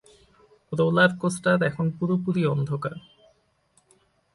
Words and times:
Roller 0.71 1.11
coaster 1.19 1.59
এখন 1.63 1.85
পুরোপুরি 1.91 2.41
অন্ধকার। 2.45 2.95